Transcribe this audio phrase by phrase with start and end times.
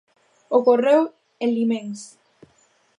[0.57, 1.03] Ocorreu
[1.43, 2.01] en Liméns.